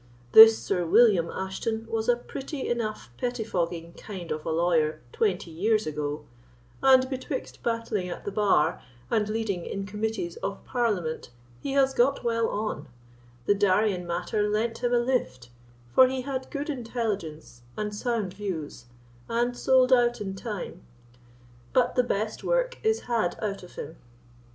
[0.31, 5.85] This Sir William Ashton was a pretty enough pettifogging kind of a lawyer twenty years
[5.85, 6.25] ago,
[6.81, 11.29] and betwixt battling at the bar and leading in committees of Parliament
[11.59, 12.87] he has got well on;
[13.45, 15.49] the Darien matter lent him a lift,
[15.93, 18.85] for he had good intelligence and sound views,
[19.29, 20.81] and sold out in time;
[21.73, 23.97] but the best work is had out of him.